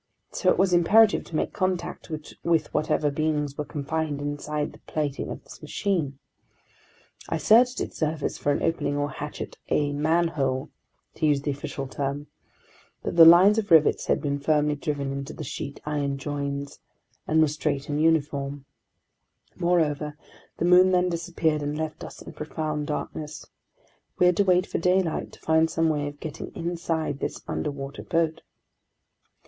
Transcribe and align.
So 0.31 0.49
it 0.49 0.57
was 0.57 0.73
imperative 0.73 1.23
to 1.25 1.35
make 1.35 1.53
contact 1.53 2.09
with 2.43 2.73
whatever 2.73 3.11
beings 3.11 3.55
were 3.55 3.65
confined 3.65 4.19
inside 4.19 4.73
the 4.73 4.79
plating 4.87 5.29
of 5.29 5.43
this 5.43 5.61
machine. 5.61 6.17
I 7.29 7.37
searched 7.37 7.79
its 7.79 7.99
surface 7.99 8.35
for 8.35 8.51
an 8.51 8.63
opening 8.63 8.97
or 8.97 9.09
a 9.09 9.13
hatch, 9.13 9.43
a 9.69 9.93
"manhole," 9.93 10.71
to 11.13 11.27
use 11.27 11.43
the 11.43 11.51
official 11.51 11.85
term; 11.87 12.25
but 13.03 13.15
the 13.15 13.25
lines 13.25 13.59
of 13.59 13.69
rivets 13.69 14.07
had 14.07 14.23
been 14.23 14.39
firmly 14.39 14.73
driven 14.73 15.11
into 15.11 15.33
the 15.33 15.43
sheet 15.43 15.79
iron 15.85 16.17
joins 16.17 16.79
and 17.27 17.39
were 17.39 17.47
straight 17.47 17.87
and 17.87 18.01
uniform. 18.01 18.65
Moreover, 19.55 20.17
the 20.57 20.65
moon 20.65 20.89
then 20.93 21.09
disappeared 21.09 21.61
and 21.61 21.77
left 21.77 22.03
us 22.03 22.23
in 22.23 22.33
profound 22.33 22.87
darkness. 22.87 23.45
We 24.17 24.25
had 24.25 24.37
to 24.37 24.43
wait 24.45 24.65
for 24.65 24.79
daylight 24.79 25.31
to 25.33 25.39
find 25.41 25.69
some 25.69 25.89
way 25.89 26.07
of 26.07 26.19
getting 26.19 26.51
inside 26.55 27.19
this 27.19 27.43
underwater 27.47 28.01
boat. 28.01 28.41